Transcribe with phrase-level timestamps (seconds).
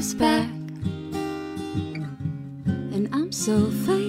[0.00, 0.48] back,
[2.94, 3.99] and I'm so fat.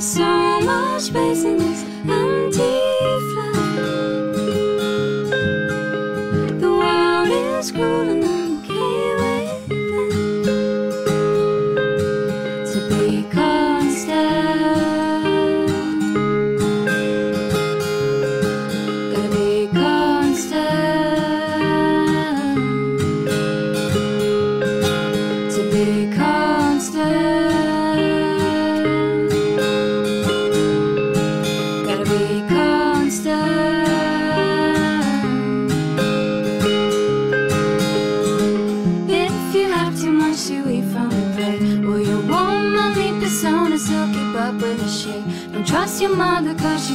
[0.00, 2.77] So much space in this empty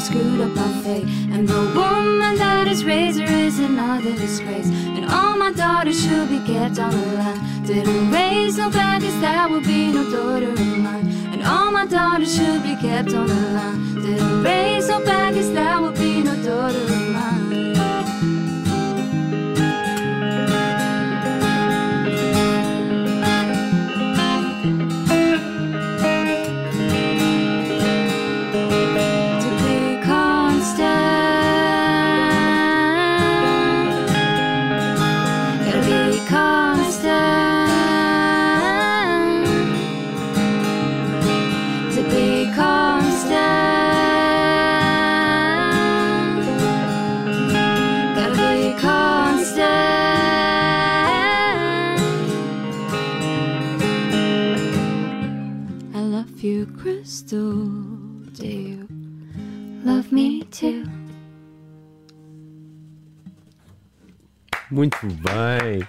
[0.03, 4.67] screwed up my fate And the woman that is her is another disgrace.
[4.67, 7.65] And all my daughters should be kept on the line.
[7.65, 11.07] Didn't raise no baggage, that would be no daughter of mine.
[11.31, 13.95] And all my daughters should be kept on the line.
[13.95, 17.42] Didn't raise no baggage, that would be no daughter of mine
[64.71, 65.87] Muito bem.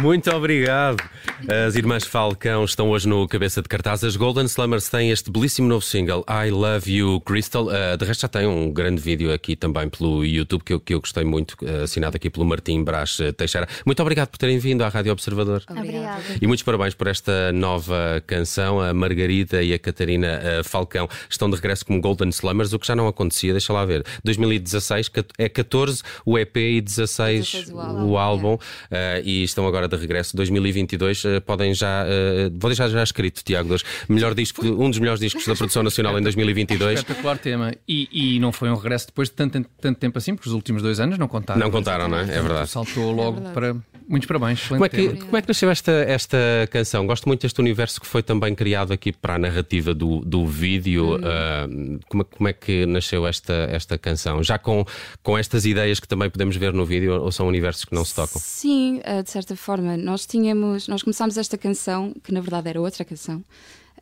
[0.00, 1.02] Muito obrigado.
[1.48, 4.04] As irmãs Falcão estão hoje no cabeça de cartaz.
[4.04, 7.66] As Golden Slummers têm este belíssimo novo single, I Love You Crystal.
[7.66, 10.94] Uh, de resto, já tem um grande vídeo aqui também pelo YouTube que eu, que
[10.94, 13.66] eu gostei muito, uh, assinado aqui pelo Martim Brás Teixeira.
[13.86, 15.62] Muito obrigado por terem vindo à Rádio Observador.
[15.68, 16.22] Obrigada.
[16.40, 18.80] E muitos parabéns por esta nova canção.
[18.80, 22.86] A Margarida e a Catarina uh, Falcão estão de regresso como Golden Slummers, o que
[22.86, 24.04] já não acontecia, deixa lá ver.
[24.24, 28.58] 2016 é 14 o EP e 16, 16 o álbum, álbum
[28.92, 29.20] yeah.
[29.24, 30.36] e estão agora de regresso.
[30.36, 32.04] 2022 uh, podem já.
[32.04, 35.82] Uh, vou deixar já escrito, Tiago, dois, melhor disco, um dos melhores discos da produção
[35.82, 37.00] nacional em 2022.
[37.00, 37.72] Espetacular tema.
[37.86, 40.82] E, e não foi um regresso depois de tanto, tanto tempo assim, porque os últimos
[40.82, 41.60] dois anos não contaram.
[41.60, 42.22] Não contaram, não é?
[42.22, 42.68] É verdade.
[42.68, 43.54] Saltou logo é verdade.
[43.54, 43.89] para.
[44.08, 44.68] Muitos parabéns.
[44.68, 46.38] Como é, que, como é que nasceu esta, esta
[46.70, 47.06] canção?
[47.06, 51.16] Gosto muito deste universo que foi também criado aqui para a narrativa do, do vídeo.
[51.16, 51.96] Hum.
[51.96, 54.42] Uh, como, como é que nasceu esta, esta canção?
[54.42, 54.84] Já com,
[55.22, 58.14] com estas ideias que também podemos ver no vídeo ou são universos que não se
[58.14, 58.40] tocam?
[58.40, 59.96] Sim, de certa forma.
[59.96, 63.44] Nós tínhamos, nós começámos esta canção, que na verdade era outra canção,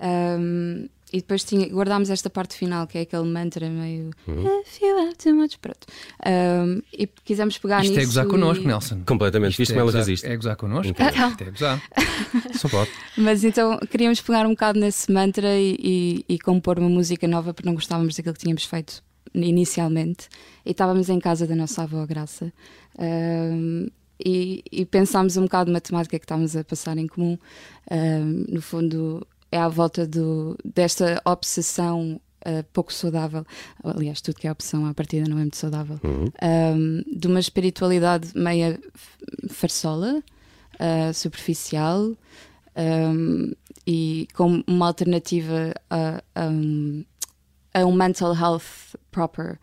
[0.01, 4.61] um, e depois tinha, guardámos esta parte final, que é aquele mantra meio uhum.
[4.61, 5.87] If you have too much, pronto.
[6.27, 8.03] Um, e quisemos pegar Isto nisso.
[8.03, 8.29] é gozar e...
[8.29, 9.03] connosco, Nelson.
[9.07, 10.27] Completamente, Isto visto é como ela resiste.
[10.27, 10.91] É gozar connosco.
[10.91, 11.31] Então.
[11.31, 11.83] Isto é gozar.
[12.55, 12.91] Só pode.
[13.17, 17.55] Mas então queríamos pegar um bocado nesse mantra e, e, e compor uma música nova,
[17.55, 19.03] porque não gostávamos daquilo que tínhamos feito
[19.35, 20.29] inicialmente.
[20.65, 22.53] E estávamos em casa da nossa avó Graça.
[22.99, 23.89] Um,
[24.23, 27.39] e, e pensámos um bocado na temática que estávamos a passar em comum.
[27.91, 33.45] Um, no fundo, é à volta do, desta obsessão uh, pouco saudável.
[33.83, 35.99] Aliás, tudo que é opção à partida não é muito saudável.
[36.05, 36.27] Uhum.
[36.43, 38.79] Um, de uma espiritualidade meia
[39.49, 40.23] farsola,
[40.75, 42.13] uh, superficial.
[42.77, 43.53] Um,
[43.87, 47.05] e como uma alternativa a, a, um,
[47.73, 49.59] a um mental health proper,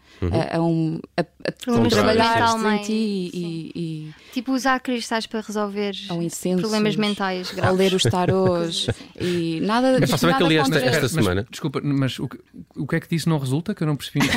[0.51, 2.93] a, a um, a, a Problemas trabalhar em ti
[3.33, 6.61] e, e, Tipo, usar cristais para resolver incensos.
[6.61, 7.77] problemas mentais a graves.
[7.77, 8.87] ler os tarôs
[9.19, 9.97] e nada.
[10.03, 11.47] É saber que ali esta- esta Mas, semana.
[11.49, 12.37] Desculpa, mas o que,
[12.75, 13.73] o que é que disso não resulta?
[13.75, 14.19] Que eu não percebi.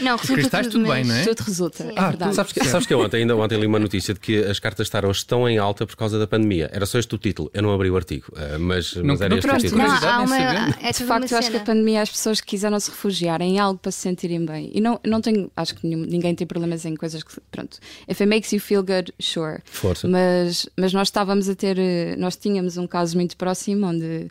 [0.00, 1.24] Não, resulta cristais, tudo bem, mas- não é?
[1.24, 1.90] Tudo resulta, Sim.
[1.90, 2.34] é Ah, verdade.
[2.34, 4.88] Sabes que, sabes que eu ontem, ainda ontem li uma notícia de que as cartas
[4.90, 6.68] tarot estão em alta por causa da pandemia.
[6.72, 7.50] Era só este o título.
[7.54, 9.82] Eu não abri o artigo, eh, mas, mas era não este o trouxe título.
[9.82, 10.36] Não, há uma.
[10.36, 13.58] É De tudo facto, eu acho que a pandemia as pessoas quiseram se refugiar em
[13.58, 14.70] algo para se sentirem bem.
[14.74, 17.38] E não, não tenho, acho que nenhum- ninguém tem problemas em coisas que.
[17.50, 17.78] Pronto.
[18.08, 19.58] If it makes you feel good, sure.
[19.64, 20.08] Força.
[20.08, 21.78] Mas, mas nós estávamos a ter.
[21.78, 24.28] eh, Nós tínhamos um caso muito próximo onde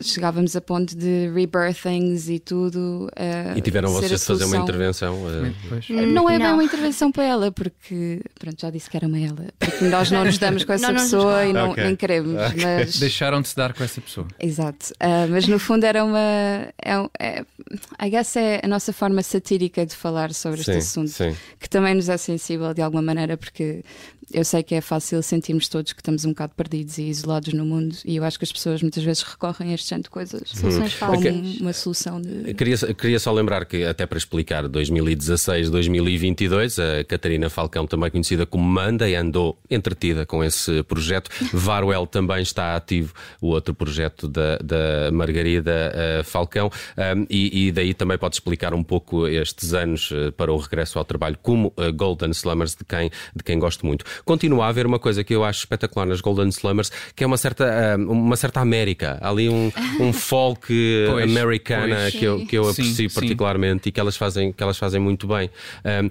[0.00, 3.08] chegávamos a ponto de rebirthings e tudo.
[3.16, 5.14] eh, E tiveram vocês de fazer uma intervenção.
[5.28, 5.88] eh, Pois.
[5.90, 6.54] Não é bem Não.
[6.54, 8.20] uma intervenção para ela, porque.
[8.38, 9.46] Pronto, já disse que era uma ela.
[9.58, 11.84] Porque nós não nos damos com essa Não, não pessoa e não, Ok.
[11.84, 12.34] nem queremos.
[12.34, 12.96] Mas.
[13.00, 14.26] Deixaram de se dar com essa pessoa.
[14.38, 16.18] Exato, Ah, mas no fundo era uma.
[16.18, 17.44] É, é,
[18.04, 21.36] I guess é a nossa forma satírica de falar sobre este sim, assunto, sim.
[21.60, 23.82] que também nos é sensível de alguma maneira, porque
[24.32, 27.64] eu sei que é fácil sentirmos todos que estamos um bocado perdidos e isolados no
[27.64, 30.42] mundo, e eu acho que as pessoas muitas vezes recorrem a este género de coisas
[30.46, 31.60] Soluções como fáceis.
[31.60, 32.54] uma solução de.
[32.54, 38.64] Queria, queria só lembrar que, até para explicar 2016-2022, a Catarina Falcão, também conhecida como
[38.64, 41.30] Manda, e andou entretida com esse projeto.
[41.52, 47.72] Varwell também está ativo, o outro projeto da, da Margarida eh, Falcão, Um, e, e
[47.72, 51.72] daí também pode explicar um pouco estes anos eh, para o regresso ao trabalho, como
[51.76, 54.04] eh, Golden Slummers, de quem, de quem gosto muito.
[54.24, 57.36] Continua a haver uma coisa que eu acho espetacular nas Golden Slummers, que é uma
[57.36, 59.18] certa, ah, uma certa América.
[59.20, 59.70] Há ali um,
[60.00, 62.14] um folk eh, Pois, americana pois.
[62.14, 63.14] que eu, que eu Sim, aprecio sim.
[63.14, 65.50] particularmente e que elas fazem, que elas fazem muito bem.
[65.84, 66.08] Um,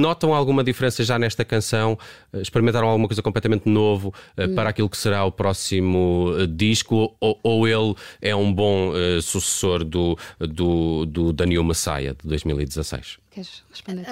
[0.00, 1.98] notam alguma diferença já nesta canção?
[2.34, 7.16] Experimentaram alguma coisa completamente novo uh, para aquilo que será o próximo uh, disco?
[7.20, 13.18] Ou, ou ele é um bom uh, sucessor do, do, do New Messiah de 2016?
[13.30, 14.06] Queres responder?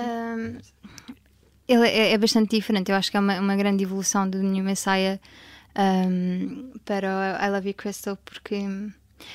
[1.69, 2.91] Ele é, é bastante diferente.
[2.91, 5.19] Eu acho que é uma, uma grande evolução do New Messiah
[5.75, 8.57] ahm, para o I Love You Crystal, porque.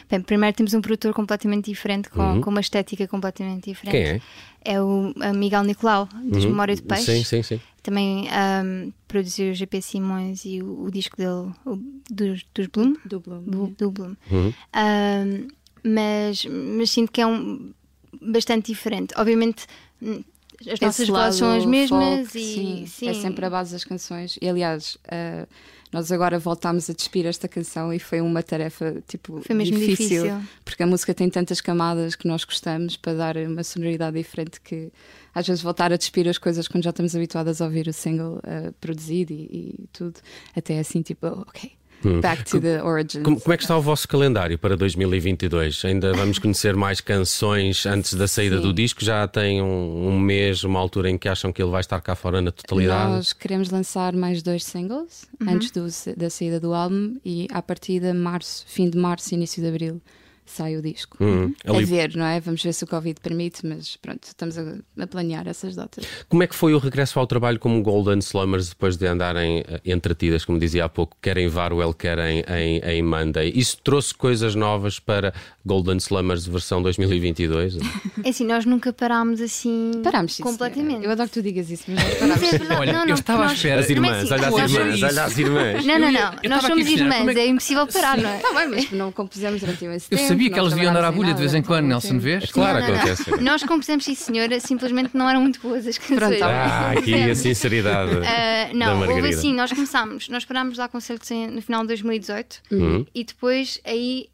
[0.10, 3.96] Bem, primeiro temos um produtor completamente diferente, com, com uma estética completamente diferente.
[3.98, 4.74] Quem é?
[4.76, 7.16] É o Miguel Nicolau, dos Memória de Peixe.
[7.16, 7.62] Sim, sim, sim.
[7.82, 11.80] Também ahm, produziu o GP Simões e o, o disco dele, o-
[12.12, 12.94] dos, dos Bloom.
[13.06, 13.42] Do Bloom.
[13.42, 14.16] Do, do Bloom.
[14.30, 14.54] Uhum.
[14.72, 15.48] Ahm,
[15.84, 17.74] mas, mas sinto que é um
[18.22, 19.16] bastante diferente.
[19.18, 19.66] Obviamente,
[20.00, 20.24] hum,
[20.68, 24.38] as nossas vozes são as mesmas folk, e sim, é sempre a base das canções.
[24.42, 25.46] E aliás, eh,
[25.92, 30.26] nós agora voltámos a despir esta canção e foi uma tarefa tipo mesmo difícil.
[30.64, 34.90] porque a música tem tantas camadas que nós gostamos para dar uma sonoridade diferente que
[35.36, 38.40] às vezes voltar a despir as coisas quando já estamos habituadas a ouvir o single
[38.44, 40.20] eh, produzido e, e tudo,
[40.56, 41.72] até assim tipo, oh, ok,
[42.22, 43.24] back to the origins.
[43.24, 45.86] Como, como é que está o vosso calendário para 2022?
[45.86, 48.64] Ainda vamos conhecer mais canções antes da saída Sim.
[48.64, 49.04] do disco?
[49.04, 52.16] Já tem um, um mês, uma altura em que acham que ele vai estar cá
[52.16, 53.12] fora na totalidade?
[53.12, 55.50] Nós queremos lançar mais dois singles Uhum.
[55.54, 59.62] antes do- da saída do álbum e a partir de março, fim de março, início
[59.62, 60.02] de abril,
[60.46, 61.18] sai o disco.
[61.22, 62.40] Hum, ali- A ver, não é?
[62.40, 66.06] Vamos ver se o Covid permite, mas pronto, estamos a, a planear essas datas.
[66.28, 69.82] Como é que foi o regresso ao trabalho como Golden Slummers depois de andarem eh,
[69.86, 73.52] entretidas, como dizia há pouco, quer em Varwell, quer em, em, em Monday?
[73.56, 75.34] Isso trouxe coisas novas para
[75.66, 77.78] Golden Slummers versão 2022?
[78.24, 80.88] É assim, nós nunca parámos assim Parámos, sim, completamente.
[80.90, 81.06] senhora.
[81.06, 82.44] Eu adoro que tu digas isso, mas nós parámos.
[82.44, 83.80] é verdade, Olha, não, eu não, estava à espera.
[83.82, 85.86] As não é irmãs, assim, olha as nós irmãs, somos- olha as irmãs.
[85.86, 86.34] Não, não, Eu não.
[86.44, 88.36] eu Nós somos irmãs, é que- é impossível parar, não é?
[88.38, 90.31] Está bem, mas não compusemos durante esse Eu tempo.
[90.32, 92.52] Sabia que elas deviam andar à agulha de vez em quando, então, Nelson, vês?
[92.52, 93.02] Claro, Não, não, não.
[93.04, 93.42] acontece.
[93.42, 96.20] Nós, como fizemos sim, senhora, simplesmente não eram muito boas as canções.
[96.20, 96.44] Pronto.
[96.44, 101.30] Ah, aqui a sinceridade Ah, da não, houve assim, nós começámos, nós parámos lá concertos
[101.32, 103.06] em- no final de 2018 Uhum.
[103.14, 104.28] e depois aí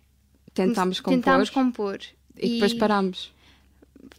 [0.54, 2.00] Tentámos compor tentámos compor.
[2.40, 3.32] e depois parámos.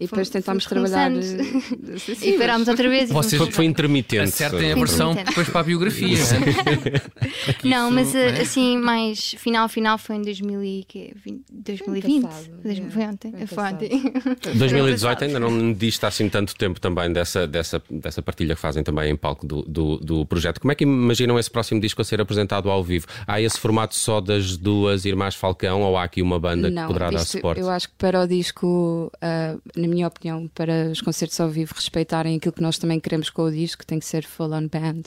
[0.01, 1.11] E depois Fomos- tentámos fomos trabalhar.
[1.17, 3.11] eh, sim, E parámos outra vez.
[3.11, 4.23] e Vocês- fomos Foi, foi intermitente.
[4.29, 6.17] Acertem a versão depois para a biografia.
[7.65, 8.31] Não, isso, mas não é?
[8.39, 11.13] uh, assim, mais final, final foi em 2000 e quê?
[11.25, 12.23] 20 2020.
[12.23, 12.91] passado, yeah.
[12.91, 13.47] Foi ontem.
[13.47, 14.13] Foi ontem.
[14.55, 18.83] 2018 ainda não me dista assim tanto tempo também dessa, dessa, dessa partilha que fazem
[18.83, 20.61] também em palco do, do, do projeto.
[20.61, 23.07] Como é que imaginam esse próximo disco a ser apresentado ao vivo?
[23.27, 27.11] Há esse formato só das duas irmãs Falcão ou há aqui uma banda que poderá
[27.11, 27.61] dar isto- suporte?
[27.61, 29.11] Eu acho que para o disco,
[29.77, 33.43] na minha opinião, para os concertos ao vivo respeitarem aquilo que nós também queremos com
[33.43, 35.03] o disco, tem que ser full on band,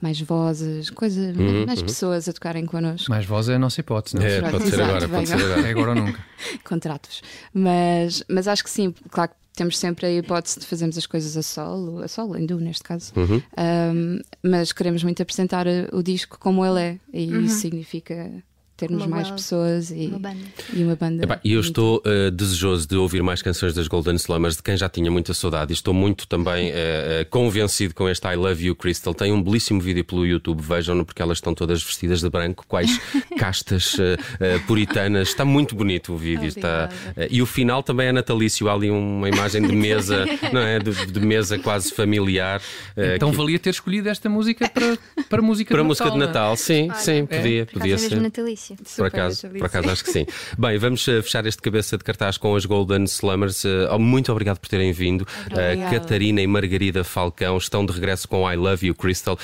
[0.00, 3.10] mais vozes, coisas, Uhum, mais pessoas a tocarem connosco.
[3.10, 5.34] Mais voz é a nossa hipótese, não É, Pronto, pode ser exato, agora, pode ser
[5.34, 5.60] agora.
[5.66, 6.24] É agora ou nunca.
[6.64, 7.22] contratos.
[7.52, 11.36] Mas, mas acho que sim, claro que temos sempre a hipótese de fazermos as coisas
[11.36, 13.12] a solo, a solo, em duo neste caso.
[13.16, 13.42] Uhum.
[13.58, 18.30] Um, mas queremos muito apresentar uh, o disco como ele é, e isso significa
[18.76, 20.40] termos Uma mais bela- pessoas e uma banda.
[20.72, 21.24] E uma banda.
[21.24, 24.76] Epá, E eu estou uh, desejoso de ouvir mais canções das Golden Slummers, de quem
[24.76, 25.72] já tinha muita saudade.
[25.72, 29.14] E estou muito também uh, uh, convencido com este I Love You Crystal.
[29.14, 33.00] Tem um belíssimo vídeo pelo YouTube, vejam-no, porque elas estão todas vestidas de branco, quais
[33.38, 35.28] castas uh, uh, puritanas.
[35.28, 36.46] Está muito bonito o vídeo.
[36.48, 38.68] Está, uh, e o final também é natalício.
[38.68, 40.78] Há ali uma imagem de mesa, não é?
[40.78, 42.60] De, de mesa quase familiar.
[42.96, 46.10] uh, Então que- valia ter escolhido esta música para, para música para a de música
[46.10, 46.26] de não é?
[46.26, 48.20] Natal, sim, sim, podia, Por podia é ser.
[48.20, 48.65] natalício.
[48.74, 49.58] Por Super acaso, natalício.
[49.58, 50.26] por acaso acho que sim.
[50.58, 53.64] Bem, vamos eh, fechar este cabeça de cartaz com as Golden Slummers.
[53.64, 55.26] Eh, oh, muito obrigado por terem vindo.
[55.50, 56.00] Eh, Obrigada.
[56.00, 59.38] Catarina e Margarida Falcão estão de regresso com I Love You Crystal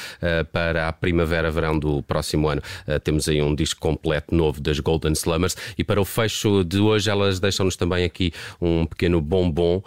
[0.52, 2.62] para a primavera-verão do próximo ano.
[3.04, 7.10] Temos aí um disco completo novo das Golden Slummers e para o fecho de hoje
[7.10, 9.82] elas deixam-nos também aqui um pequeno bombom,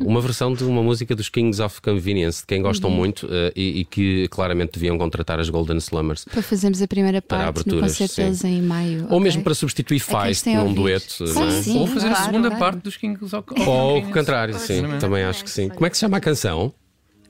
[0.00, 2.96] uma versão de uma música dos Kings of Convenience, de quem gostam Uhum.
[2.96, 6.24] muito e, e que claramente deviam contratar as Golden Slummers.
[6.24, 8.22] Para fazermos a primeira Para parte no aberturas, concerto sim.
[8.22, 9.00] deles em maio.
[9.02, 9.20] Ou ok?
[9.20, 11.24] mesmo para substituir Feist num dueto.
[11.24, 11.62] É?
[11.62, 11.78] sim.
[11.78, 12.64] Ou fazer a Claro, segunda claro.
[12.64, 14.82] parte dos Kings of Ou o contrário, sim.
[15.00, 15.68] Também acho que sim.
[15.68, 16.72] Como é que se chama a canção?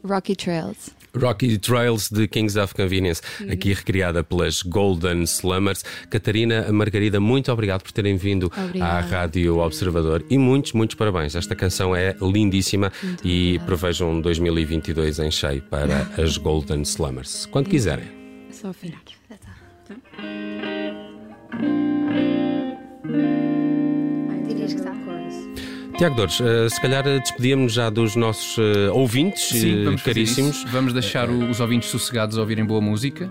[0.05, 0.91] Rocky Trails.
[1.19, 5.83] Rocky Trails de Kings of Convenience, aqui recriada pelas Golden Slummers.
[6.11, 8.53] Catarina, Margarida, muito obrigado por terem vindo
[8.83, 9.01] à.
[9.01, 11.35] Rádio Observador e muitos, muitos parabéns.
[11.35, 12.93] Esta canção é lindíssima
[13.25, 17.47] e prevejam 2022 em cheio para as Golden Slummers.
[17.47, 18.05] Quando quiserem.
[18.51, 19.16] Só afinar.
[25.99, 30.65] Tiago Dores, eh, se calhar eh, despedíamos já dos nossos eh, ouvintes Sim, vamos caríssimos.
[30.65, 33.31] Vamos deixar os ouvintes sossegados a ouvirem boa música,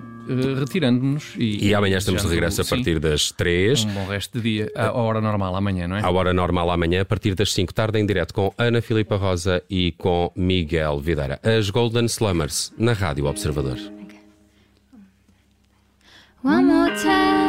[0.58, 1.36] retirando-nos.
[1.38, 3.86] E, E amanhã estamos de regresso a sim, partir das 3.
[3.86, 6.02] Um bom resto de dia, à hora normal amanhã, não é?
[6.02, 9.62] À hora normal amanhã, a partir das 5 tarde, em direto com Ana Filipa Rosa
[9.70, 11.40] e com Miguel Videira.
[11.44, 13.78] As Golden Slummers, na Rádio Observador.
[16.44, 17.45] One more time.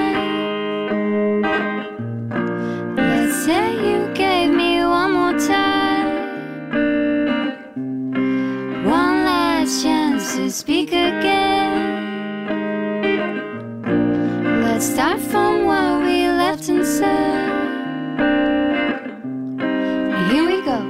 [15.07, 17.47] Start from where we left and said.
[20.29, 20.81] Here we go.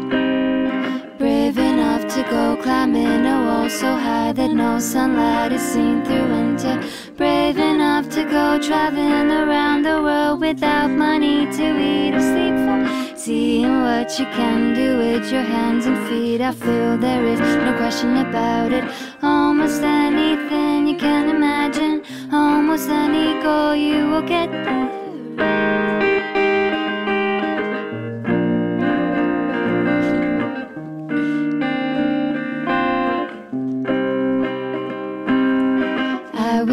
[1.19, 6.29] Brave enough to go climbing a wall so high that no sunlight is seen through
[6.31, 6.83] winter.
[7.15, 13.19] Brave enough to go traveling around the world without money to eat or sleep for.
[13.19, 16.41] Seeing what you can do with your hands and feet.
[16.41, 18.85] I feel there is no question about it.
[19.21, 22.06] Almost anything you can imagine.
[22.37, 25.76] 重さに恋を蹴って。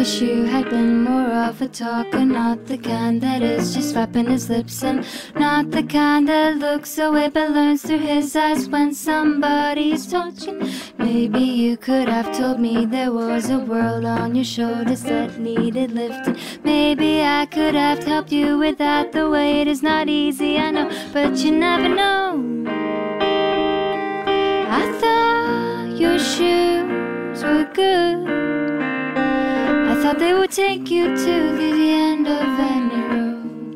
[0.04, 4.26] Wish you had been more of a talker, not the kind that is just flapping
[4.26, 5.02] his lips, and
[5.34, 10.70] not the kind that looks away but learns through his eyes when somebody's talking.
[10.98, 15.92] Maybe you could have told me there was a world on your shoulders that needed
[15.92, 16.36] lifting.
[16.62, 19.10] Maybe I could have helped you with that.
[19.10, 22.44] The weight is not easy, I know, but you never know.
[24.68, 28.43] I thought your shoes were good.
[30.04, 33.74] I thought they would take you to the end of any road.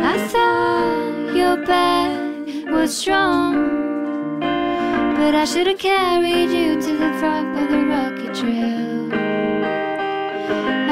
[0.00, 7.44] I thought your back was strong, but I should have carried you to the top
[7.60, 9.12] of the rocky trail.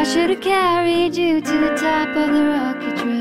[0.01, 3.18] I should have carried you to the top of the rocky trail.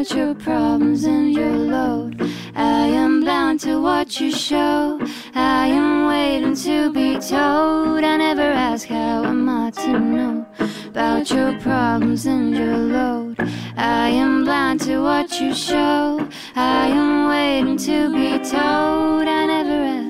[0.00, 2.16] About your problems and your load?
[2.54, 4.98] I am bound to what you show.
[5.34, 8.02] I am waiting to be told.
[8.02, 10.46] I never ask how am I to know
[10.86, 13.36] about your problems and your load.
[13.76, 16.26] I am blind to what you show.
[16.56, 19.28] I am waiting to be told.
[19.28, 20.09] I never ask.